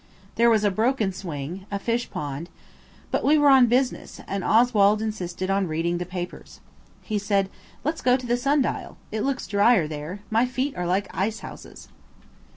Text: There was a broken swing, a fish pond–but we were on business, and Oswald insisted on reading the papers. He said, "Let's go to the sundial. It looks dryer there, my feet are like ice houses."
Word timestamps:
There 0.33 0.49
was 0.49 0.63
a 0.63 0.71
broken 0.71 1.13
swing, 1.13 1.67
a 1.69 1.77
fish 1.77 2.09
pond–but 2.09 3.23
we 3.23 3.37
were 3.37 3.49
on 3.49 3.67
business, 3.67 4.19
and 4.27 4.43
Oswald 4.43 4.99
insisted 4.99 5.51
on 5.51 5.67
reading 5.67 5.99
the 5.99 6.07
papers. 6.07 6.59
He 7.03 7.19
said, 7.19 7.51
"Let's 7.83 8.01
go 8.01 8.17
to 8.17 8.25
the 8.25 8.35
sundial. 8.35 8.97
It 9.11 9.21
looks 9.21 9.45
dryer 9.45 9.87
there, 9.87 10.21
my 10.31 10.47
feet 10.47 10.75
are 10.75 10.87
like 10.87 11.07
ice 11.15 11.41
houses." 11.41 11.87